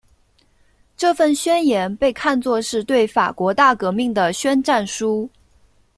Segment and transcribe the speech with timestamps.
[0.97, 5.29] 这份宣言被看作是对法国大革命的宣战书。